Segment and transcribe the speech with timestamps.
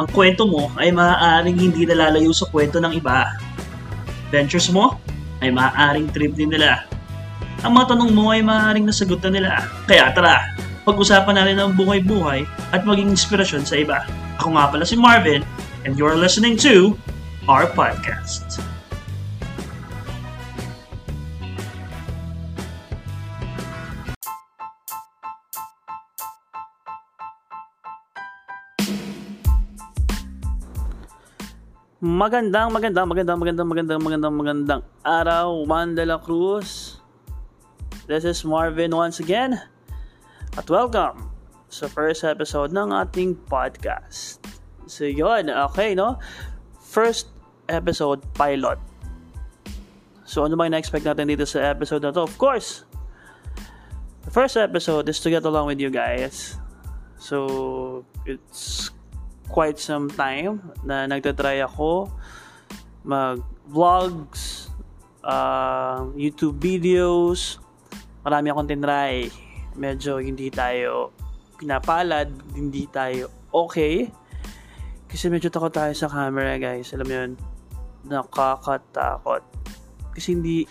[0.00, 3.36] ang kwento mo ay maaaring hindi nalalayo sa kwento ng iba.
[4.32, 4.96] Ventures mo
[5.44, 6.88] ay maaaring trip din nila.
[7.60, 9.52] Ang mga tanong mo ay maaaring nasagot na nila.
[9.84, 10.40] Kaya tara,
[10.88, 14.08] pag-usapan natin ang buhay-buhay at maging inspirasyon sa iba.
[14.40, 15.44] Ako nga pala si Marvin
[15.84, 16.96] and you're listening to
[17.44, 18.64] our podcast.
[32.00, 36.96] Magandang, magandang, magandang, magandang, magandang, magandang, magandang araw, Juan de la Cruz.
[38.08, 39.60] This is Marvin once again.
[40.56, 41.28] At welcome
[41.68, 44.40] sa first episode ng ating podcast.
[44.88, 46.16] So yun, okay no?
[46.80, 47.28] First
[47.68, 48.80] episode pilot.
[50.24, 52.24] So ano ba na-expect natin dito sa episode na to?
[52.24, 52.88] Of course,
[54.24, 56.56] the first episode is to get along with you guys.
[57.20, 58.88] So it's
[59.50, 62.08] quite some time na nagtatry ako
[63.04, 64.68] mag-vlogs,
[65.24, 67.58] uh, YouTube videos,
[68.24, 69.32] marami akong tinry.
[69.74, 71.14] Medyo hindi tayo
[71.56, 74.08] pinapalad, hindi tayo okay.
[75.10, 76.92] Kasi medyo takot tayo sa camera, guys.
[76.94, 77.30] Alam mo yun,
[78.06, 79.42] nakakatakot.
[80.14, 80.68] Kasi hindi,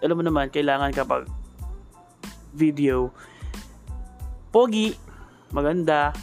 [0.00, 1.28] alam mo naman, kailangan kapag
[2.56, 3.12] video,
[4.48, 4.96] pogi,
[5.52, 6.16] maganda,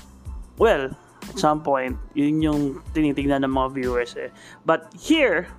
[0.57, 0.89] well,
[1.35, 4.29] some point, yun yung tinitingnan ng mga viewers eh.
[4.67, 5.49] But here,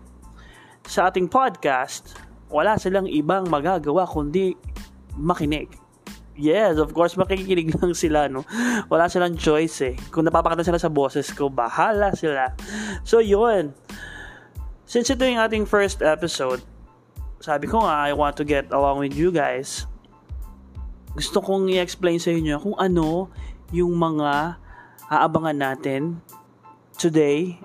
[0.84, 2.17] sa ating podcast,
[2.53, 4.55] wala silang ibang magagawa kundi
[5.17, 5.73] makinig.
[6.34, 8.43] Yes, of course, makikinig lang sila, no?
[8.91, 9.95] Wala silang choice, eh.
[10.11, 12.51] Kung napapakita sila sa boses ko, bahala sila.
[13.06, 13.71] So, yun.
[14.83, 16.59] Since ito yung ating first episode,
[17.39, 19.87] sabi ko nga, I want to get along with you guys.
[21.15, 23.31] Gusto kong i-explain sa inyo kung ano
[23.71, 24.59] yung mga
[25.12, 26.24] aabangan natin
[26.97, 27.58] today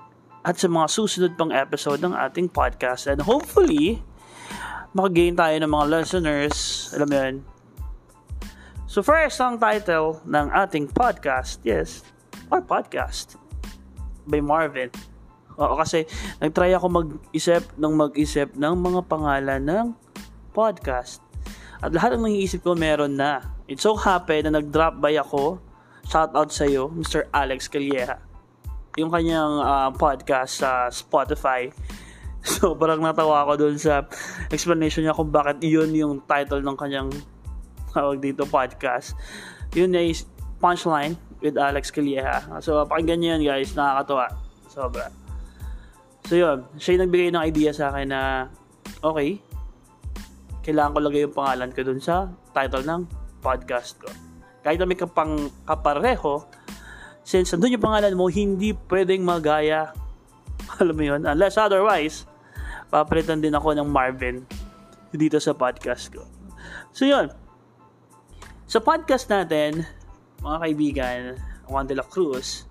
[0.43, 3.07] at sa mga susunod pang episode ng ating podcast.
[3.07, 4.01] And hopefully,
[4.95, 6.89] makagain tayo ng mga listeners.
[6.95, 7.35] Alam mo yun.
[8.89, 12.01] So first, ang title ng ating podcast, yes,
[12.49, 13.37] our podcast
[14.25, 14.89] by Marvin.
[15.61, 16.09] Oo, kasi
[16.41, 19.85] nagtry ako mag-isip ng mag-isip ng mga pangalan ng
[20.55, 21.21] podcast.
[21.85, 23.45] At lahat ng naiisip ko meron na.
[23.69, 25.61] It so happened na nag-drop by ako
[26.07, 27.27] shout out sa iyo, Mr.
[27.33, 28.21] Alex Calleja.
[28.95, 31.69] Yung kanyang uh, podcast sa Spotify.
[32.39, 34.07] So, parang natawa ako dun sa
[34.47, 37.11] explanation niya kung bakit yun yung title ng kanyang
[37.91, 39.11] tawag dito podcast.
[39.75, 40.15] Yun ay
[40.55, 42.39] Punchline with Alex Calleja.
[42.63, 43.75] So, pakinggan niyo yun guys.
[43.75, 44.31] Nakakatawa.
[44.71, 45.11] Sobra.
[46.31, 46.63] So, yun.
[46.79, 48.47] Siya yung nagbigay ng idea sa akin na
[49.03, 49.43] okay,
[50.63, 53.03] kailangan ko lagay yung pangalan ko dun sa title ng
[53.43, 54.28] podcast ko
[54.59, 56.43] kahit na may kapang kapareho,
[57.23, 59.95] since nandun yung pangalan mo, hindi pwedeng magaya.
[60.81, 61.21] Alam mo yun?
[61.23, 62.27] Unless otherwise,
[62.91, 64.43] papalitan din ako ng Marvin
[65.15, 66.27] dito sa podcast ko.
[66.91, 67.31] So yun.
[68.69, 69.87] Sa podcast natin,
[70.43, 71.19] mga kaibigan,
[71.65, 72.69] Juan de la Cruz,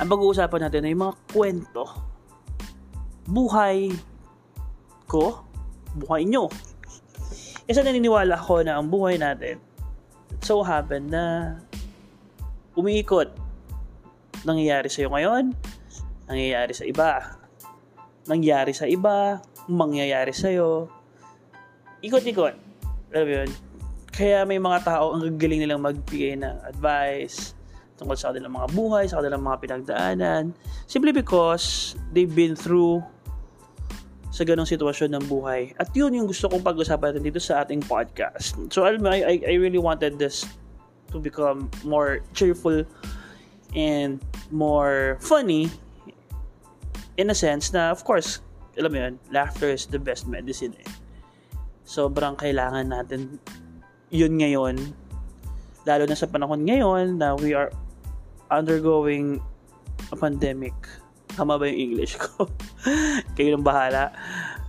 [0.00, 1.84] ang pag-uusapan natin ay mga kwento.
[3.28, 3.92] Buhay
[5.10, 5.44] ko,
[5.98, 6.48] buhay nyo.
[7.68, 9.73] Isa naniniwala ko na ang buhay natin
[10.40, 11.56] so happen na
[12.74, 13.30] umiikot.
[14.44, 15.54] Nangyayari sa'yo ngayon,
[16.26, 17.38] nangyayari sa iba.
[18.24, 19.40] Nangyayari sa iba,
[19.70, 20.88] mangyayari sa'yo.
[22.04, 22.54] Ikot-ikot.
[23.14, 23.48] Alam yun?
[24.14, 27.54] Kaya may mga tao ang gagaling nilang magbigay ng advice
[27.98, 30.42] tungkol sa kanilang mga buhay, sa kanilang mga pinagdaanan.
[30.90, 33.02] Simply because they've been through
[34.34, 35.70] sa ganong sitwasyon ng buhay.
[35.78, 38.58] At yun yung gusto kong pag-usapan natin dito sa ating podcast.
[38.74, 40.42] So I, I, I really wanted this
[41.14, 42.82] to become more cheerful
[43.78, 44.18] and
[44.50, 45.70] more funny
[47.14, 48.42] in a sense na of course,
[48.74, 50.90] alam mo yun, laughter is the best medicine eh.
[51.86, 53.38] Sobrang kailangan natin
[54.10, 54.98] yun ngayon.
[55.86, 57.70] Lalo na sa panahon ngayon na we are
[58.50, 59.38] undergoing
[60.10, 60.74] a pandemic
[61.34, 62.46] Tama ba yung English ko?
[63.34, 64.14] Kayo nang bahala.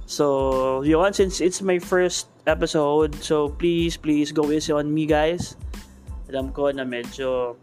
[0.06, 5.58] So, yun, since it's my first episode, so please, please go easy on me, guys.
[6.30, 7.58] Alam ko na medyo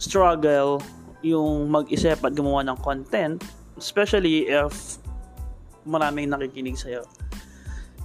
[0.00, 0.80] struggle
[1.20, 3.44] yung mag-isip at gumawa ng content,
[3.76, 4.96] especially if
[5.84, 7.04] maraming nakikinig sa'yo.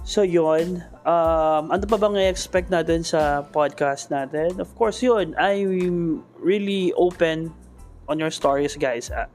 [0.06, 0.86] So, yun.
[1.02, 4.60] Um, ano pa bang i-expect natin sa podcast natin?
[4.62, 5.34] Of course, yun.
[5.34, 7.50] I'm really open
[8.08, 9.10] on your stories, guys.
[9.10, 9.26] Uh,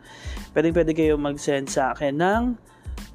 [0.56, 2.44] pwede pwede kayo mag-send sa akin ng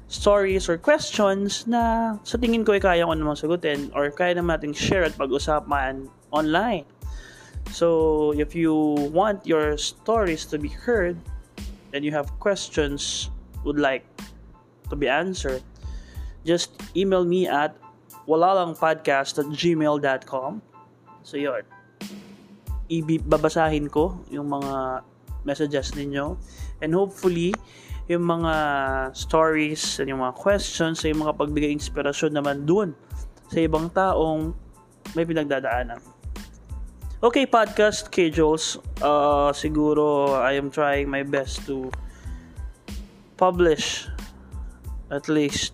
[0.07, 4.55] stories or questions na sa tingin ko ay kaya ko namang sagutin or kaya naman
[4.55, 6.87] nating share at pag-usapan online.
[7.75, 8.71] So, if you
[9.11, 11.19] want your stories to be heard,
[11.93, 13.29] and you have questions
[13.63, 14.07] would like
[14.89, 15.63] to be answered,
[16.45, 17.75] just email me at
[18.27, 20.61] walalangpodcast at gmail.com.
[21.23, 21.63] So, yun.
[22.87, 25.03] Ibabasahin ko yung mga
[25.47, 26.35] messages ninyo.
[26.83, 27.55] And hopefully,
[28.11, 28.53] yung mga
[29.15, 32.91] stories and yung mga questions sa yung mga pagbigay inspirasyon naman dun
[33.47, 34.51] sa ibang taong
[35.15, 35.99] may pinagdadaanan.
[37.17, 38.77] Okay, podcast schedules.
[39.01, 41.89] Uh, siguro I am trying my best to
[43.41, 44.05] publish
[45.09, 45.73] at least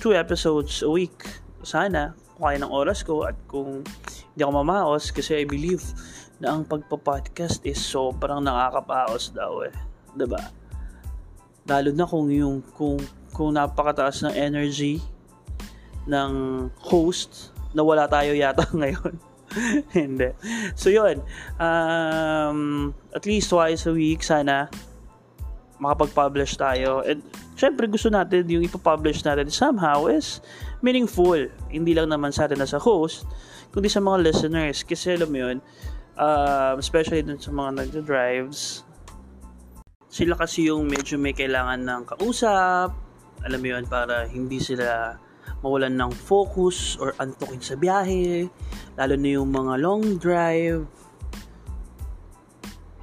[0.00, 1.26] two episodes a week.
[1.62, 3.84] Sana, kaya ng oras ko at kung
[4.32, 5.84] hindi ako mamaos kasi I believe
[6.42, 9.74] na ang pagpa-podcast is sobrang nakakapaos daw eh.
[10.16, 10.42] ba?
[11.68, 12.98] Lalo na kung yung kung
[13.32, 15.00] kung napakataas ng energy
[16.10, 16.32] ng
[16.82, 19.14] host na wala tayo yata ngayon.
[19.92, 20.32] Hindi.
[20.72, 21.20] So, yun.
[21.60, 24.72] Um, at least twice a week, sana
[25.82, 27.02] makapag-publish tayo.
[27.02, 27.26] And
[27.58, 30.38] syempre gusto natin yung ipapublish natin somehow is
[30.78, 31.50] meaningful.
[31.66, 33.26] Hindi lang naman sa atin na sa host,
[33.74, 34.86] kundi sa mga listeners.
[34.86, 35.58] Kasi alam mo yun,
[36.14, 38.86] uh, especially dun sa mga nagda-drives,
[40.12, 42.94] sila kasi yung medyo may kailangan ng kausap,
[43.42, 45.18] alam mo yun, para hindi sila
[45.64, 48.46] mawalan ng focus or antokin sa biyahe,
[48.94, 50.84] lalo na yung mga long drive,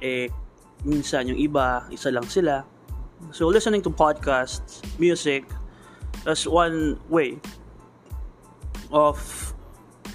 [0.00, 0.30] eh,
[0.84, 2.64] minsan yung iba, isa lang sila.
[3.32, 5.44] So listening to podcasts, music,
[6.24, 7.40] as one way
[8.92, 9.20] of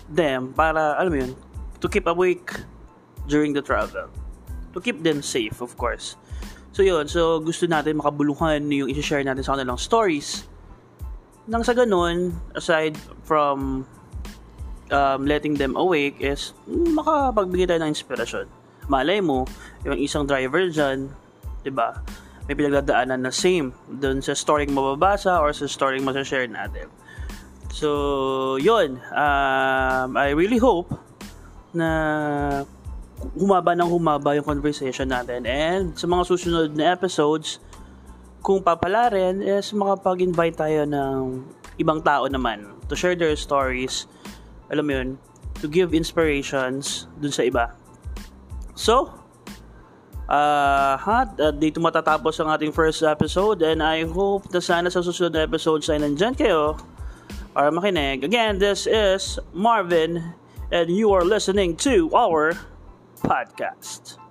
[0.10, 1.34] them para, alam mo yun,
[1.82, 2.54] to keep awake
[3.30, 4.10] during the travel.
[4.74, 6.18] To keep them safe, of course.
[6.76, 10.44] So yun, so gusto natin makabuluhan yung i-share natin sa kanilang stories.
[11.48, 13.86] Nang sa ganun, aside from
[14.92, 18.50] um, letting them awake is makapagbigay tayo ng inspirasyon
[18.88, 19.46] malay mo,
[19.86, 21.14] yung isang driver dyan,
[21.62, 22.02] di ba,
[22.50, 26.90] may pinagdadaanan na same dun sa story mababasa or sa story share natin.
[27.74, 29.02] So, yun.
[29.12, 30.94] Um, I really hope
[31.76, 32.64] na
[33.36, 35.44] humaba ng humaba yung conversation natin.
[35.50, 37.60] And sa mga susunod na episodes,
[38.46, 41.44] kung papala rin, is makapag-invite tayo ng
[41.82, 44.06] ibang tao naman to share their stories.
[44.70, 45.10] Alam mo yun,
[45.60, 47.74] to give inspirations dun sa iba.
[48.78, 49.25] So,
[50.30, 55.02] uh, ha, uh, dito matatapos ang ating first episode and I hope na sana sa
[55.06, 56.78] susunod na episodes ay nandyan kayo
[57.54, 58.26] para makinig.
[58.26, 60.36] Again, this is Marvin
[60.74, 62.58] and you are listening to our
[63.22, 64.25] podcast.